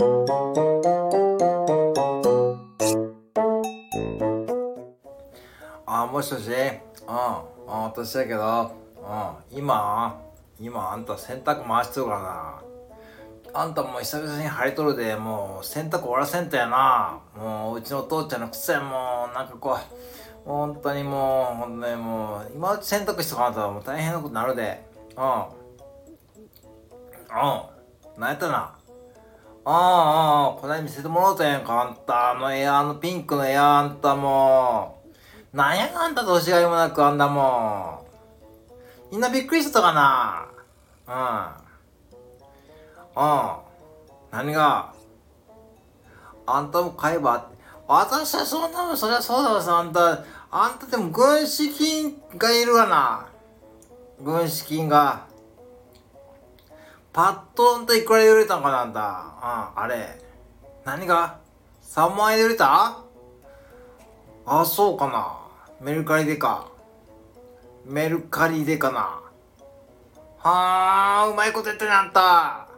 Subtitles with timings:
[0.00, 0.06] あ
[6.06, 6.48] もしもし？
[6.48, 6.54] うん
[7.10, 8.70] あ私だけど。
[9.50, 10.16] うん今？
[10.60, 12.62] 今あんた洗濯回してるからな。
[13.60, 17.18] あんたもう久々に晴れとるでもう洗濯終わらせんとやな。
[17.36, 24.86] もううちのお父ちゃんのくせもうなんかこう本当にもう本当にもう今うち洗濯しとかんともう大変なことになるで。
[25.16, 25.24] うん。
[25.24, 25.50] うん。
[28.16, 28.77] 何やったな？
[29.70, 31.82] ああああこない見せてもらおうとやんか。
[31.82, 34.98] あんたあのエアあのピンクのエアあんたも
[35.52, 35.56] う。
[35.56, 38.02] なんやあんた年がいもなくあんだも
[39.10, 39.12] ん。
[39.12, 40.46] みんなびっくりしたかな。
[41.06, 41.10] う
[43.20, 43.22] ん。
[43.22, 44.48] うん。
[44.48, 44.94] 何が？
[46.46, 47.50] あんたも買えば？
[47.86, 50.24] 私はそんなのそりゃそうだわさあんた。
[50.50, 53.26] あんたでも軍資金がいるわな。
[54.22, 55.26] 軍資金が。
[57.18, 59.00] パッとんといくらで売れたんかなんた。
[59.00, 60.22] うん、あれ。
[60.84, 61.40] 何が
[61.82, 63.00] ?3 万円で売れた？
[64.46, 65.36] あ、そうかな。
[65.80, 66.68] メルカリでか。
[67.84, 69.20] メルカリでかな。
[70.38, 72.68] はあ、うまいこと言ってるねあんた。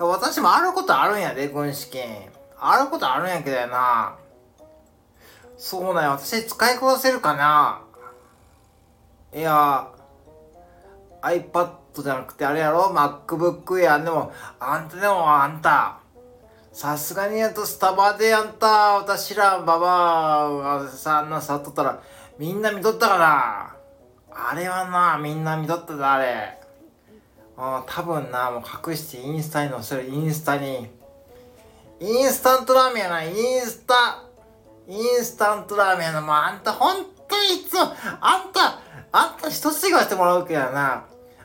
[0.00, 0.08] うん。
[0.08, 2.30] 私もあることあるんやで、軍資金。
[2.58, 4.16] あることあるんやけどやな。
[5.58, 7.82] そうなんや、私使いこなせるかな
[9.34, 9.86] いや、
[11.20, 15.98] iPad じゃなくてあれやろ ?MacBook Air でも、あんたでもあんた、
[16.72, 20.50] さすがにやとスタバであんた、私らババア
[20.82, 22.02] がさ、んなさっとったら、
[22.38, 23.76] みんな見とったかな？
[24.36, 26.58] あれはな、みんな見とっただ、あれ。
[27.56, 30.90] あ多分な、もう隠してインスタに載せる、インスタに。
[32.00, 34.24] インスタントラーメンやな、インスタ。
[34.88, 37.82] インスタントラーメンやな、もうあんたほんとにいつも、
[38.20, 38.80] あんた、
[39.12, 41.04] あんた一つ言わせてもらうけどな。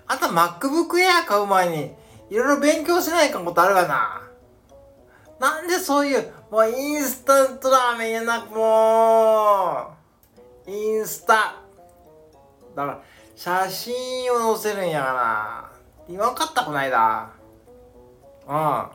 [0.09, 1.93] あんた MacBook Air 買う前に、
[2.31, 4.23] いろいろ勉強しないかんことあるかな。
[5.39, 9.93] なんでそういう、もうインスタントラーメンやな、も
[10.67, 11.61] う、インスタ。
[12.75, 13.01] だから、
[13.35, 15.71] 写真を載せるんやから。
[16.09, 17.29] 言わんかったこないだ。
[18.47, 18.85] うん。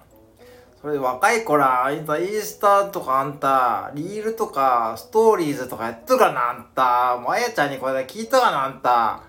[0.82, 7.16] それで若い子ら、あんたインスタとかあんた、リールとか、ストーリーズとかやってるかなあんた。
[7.22, 9.20] もうあやちゃんにこれで聞いたかなあんた。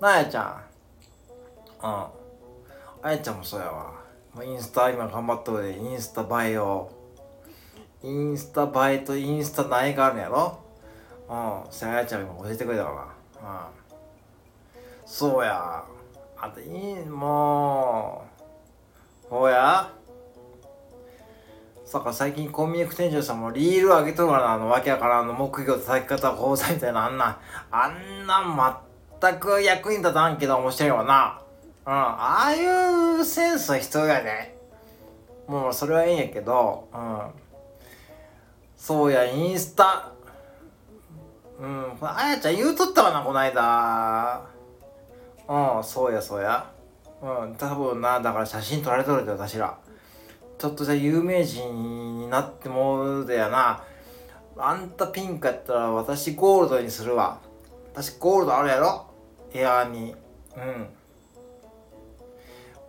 [0.00, 0.69] なあやちゃん。
[1.82, 1.88] うん。
[3.02, 3.92] あやちゃんもそうやわ。
[4.44, 6.90] インスタ今頑張っとるでインスタ映えを。
[8.02, 10.58] インスタ映えとインスタ苗があるんやろ？
[11.28, 11.34] う
[11.68, 11.72] ん。
[11.72, 14.78] せあやちゃん今教えてくれたわうん。
[15.06, 15.84] そうや。
[16.36, 18.24] あといいも
[19.26, 19.30] う。
[19.30, 19.90] ほうや。
[21.84, 27.40] さか最近コンビニ店長さんもリール上げとるからなあのわけやからあの木魚叩き方講座みたいなあんな。
[27.72, 28.80] あんな
[29.20, 31.42] 全く役に立たんけど面白いわな、
[31.84, 34.56] ああいうセンスは必要やね。
[35.46, 37.20] もうそれはいいんやけど、うん。
[38.76, 40.12] そうや、インスタ。
[41.58, 44.42] うん、あやちゃん言うとったわな、こないだ。
[45.48, 46.70] うん、そうや、そうや。
[47.20, 49.76] うん、多分な、だから写真撮られとるで、私ら。
[50.58, 53.82] ちょっとじゃ有名人になってもうでやな。
[54.56, 57.40] あんたピンクやったら私ゴールドにするわ。
[57.92, 59.06] 私ゴールドあるやろ？
[59.52, 60.14] エアーに。
[60.56, 60.88] うん。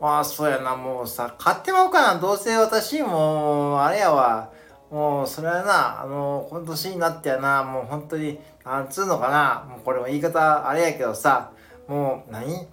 [0.01, 0.75] まあそうやな。
[0.75, 2.19] もうさ買ってまおうかな。
[2.19, 4.51] どうせ私もうあれやわ。
[4.89, 7.63] もうそれはなあのこの年になってやな。
[7.63, 9.63] もう本当になんつうのかな。
[9.69, 11.51] もうこれも言い方あれやけどさ
[11.87, 12.67] もう何？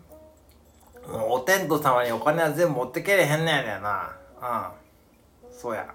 [1.06, 4.11] もうお天道様にお金は全部持ってけれへんねやねんな。
[4.41, 5.53] うん。
[5.53, 5.87] そうや。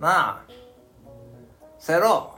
[0.00, 0.40] なあ。
[1.78, 2.34] そやろ。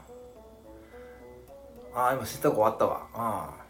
[1.93, 3.07] ああ今洗濯終わったわ。
[3.15, 3.64] うん。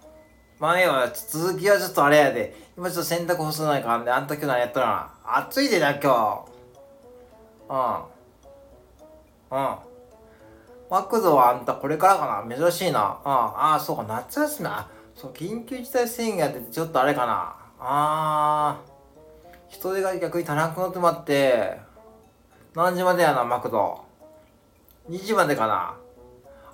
[0.60, 0.86] まあね
[1.30, 2.66] 続きはちょっとあれやで。
[2.78, 6.46] 今ちょっと洗濯干さないかんで、あんた今日何やったら暑いでな、今日。
[7.70, 9.58] うん。
[9.58, 9.76] うん。
[10.90, 12.56] マクドはあんたこれからかな？
[12.56, 13.00] 珍しいな。
[13.00, 13.32] うん。
[13.32, 14.90] ああ、そうか、夏休みな。
[15.16, 17.56] そう、緊急事態宣言やってちょっとあれかな。
[17.80, 18.78] ああ。
[19.70, 21.80] 人手が逆に足らなくなってまって、
[22.76, 24.04] 何時までやな、マクド
[25.10, 25.96] ？2時までかな？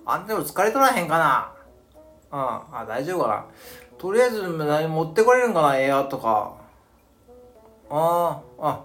[0.06, 1.54] あんたも疲れとらへんかな？
[2.32, 2.40] うん。
[2.40, 3.46] あ、大丈夫かな。
[3.98, 6.54] とりあえず何持ってこれるんかな、エアとか。
[7.90, 8.84] ああ、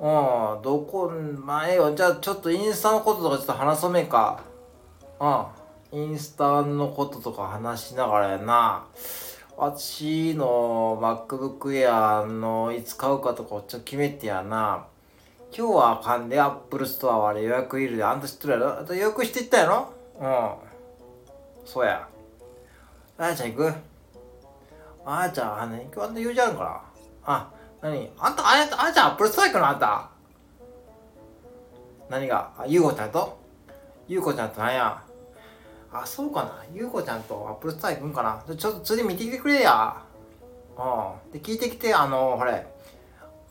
[0.00, 1.94] あ、うん、どこ、まあええよ。
[1.94, 4.40] じゃあちょっとインスタのこととかちょっと話そうめか。
[5.20, 5.46] うん。
[5.90, 8.84] インスタのこととか話しながらやな。
[9.56, 14.86] 私の MacBook Air のいつ買うかとかちょっと決めてやな。
[15.56, 18.04] 今日はあかんで、Apple Store はあれ予約いるで。
[18.04, 18.80] あんた知ってるやろ？
[18.80, 19.88] あと予約していったやろ？
[20.20, 20.50] うん。
[21.64, 22.06] そうや。
[23.20, 23.74] あやちゃん行く？
[25.04, 26.82] あやちゃん、あの、今日あんた用事あるから。
[27.24, 27.50] あ、
[27.82, 28.10] 何？
[28.16, 30.08] あんた、あやあやちゃんアップルストライクのあんた。
[32.08, 32.52] 何が？
[32.56, 33.36] あ、ゆうこちゃんと？
[34.06, 35.02] ゆうこちゃんとなんや？
[35.92, 36.62] あ、そうかな。
[36.72, 38.54] ゆうこちゃんとアップルストライクんかな。
[38.54, 39.96] ちょっと次見てきてくれや。
[40.76, 41.32] うん。
[41.32, 42.66] で、聞いてきて、あの、ほれ。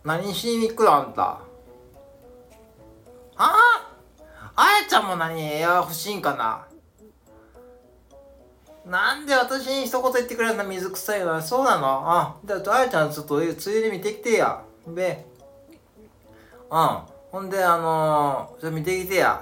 [0.05, 1.23] 何しに行くのあんた？
[1.31, 1.39] あ？
[3.35, 3.91] あ
[4.55, 5.41] あやちゃんも何？
[5.41, 6.65] エア欲しいんかな。
[8.89, 11.41] なんで私に一言言ってくれるんだ水臭いな。
[11.41, 12.09] そうなの？
[12.09, 14.61] あ、じゃあ、あやちゃんちょっとついで見てきてや。
[14.87, 15.25] で、
[16.71, 16.99] うん。
[17.31, 19.41] ほんで、あのー、ちょっと見てきてや。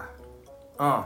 [0.80, 1.04] うん。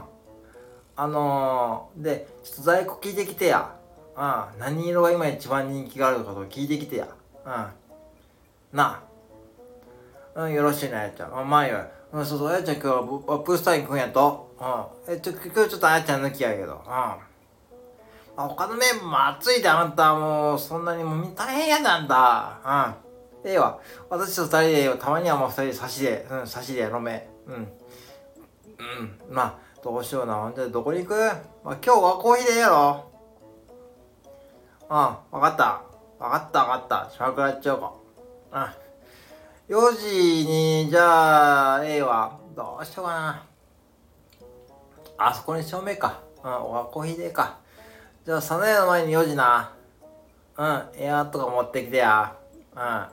[0.96, 3.74] あのー、で、ちょっと在庫聞いてきてや。
[4.16, 4.44] うん。
[4.58, 7.08] 何色が今一番人気があるのかと聞いてきてや。
[7.44, 7.52] うん。
[8.72, 9.02] な
[10.34, 10.42] あ。
[10.42, 11.38] うん、よろしいね、あやちゃん。
[11.38, 11.84] あ、まあよ。
[12.12, 14.54] うん、そうそう、あやちゃん今日はアップスタインくんやと。
[14.58, 15.12] うん。
[15.14, 16.72] え、ちょ、今日ちょっとあやちゃん抜きやけど。
[16.86, 17.29] うん。
[18.48, 22.96] 他のメンバーも暑いであんたもうそんなにもう大変やなんだ。
[23.44, 23.50] うん。
[23.50, 23.78] ええわ。
[24.08, 24.60] 私と二人
[24.92, 27.28] でたまにはもう二人差しでうん差しで飲め。
[27.46, 27.54] うん。
[27.54, 27.58] う
[29.02, 29.20] ん。
[29.30, 30.34] まあどうしような。
[30.34, 31.14] ほんでどこに行く、
[31.64, 33.10] まあ、今日はコーヒーでええやろ。
[34.88, 34.96] うん。
[34.96, 35.82] わかった。
[36.18, 37.10] わかったわかった。
[37.10, 37.92] しくらっちゃおうか。
[39.68, 39.76] うん。
[39.76, 42.38] 4時にじゃあええわ。
[42.54, 43.46] どうしようかな。
[45.16, 46.20] あそこに照明か。
[46.44, 46.52] うん。
[46.52, 47.58] おコーヒーでか。
[48.24, 49.72] じゃあ、サナヤの前に4時な。
[50.58, 52.36] うん、エアとか持ってきてや。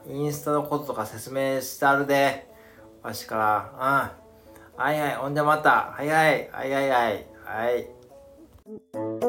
[0.07, 2.45] うん、インスタのこととか説明してあるで。
[3.01, 4.11] わしから。
[4.75, 4.81] うん。
[4.83, 5.93] はいはい、ほんじゃまた。
[5.97, 7.25] はいはい、はいはいはい。
[7.45, 9.26] はい。